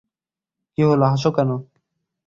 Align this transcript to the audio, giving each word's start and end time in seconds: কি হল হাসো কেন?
কি 0.73 0.81
হল 0.89 1.01
হাসো 1.11 1.29
কেন? 1.35 1.49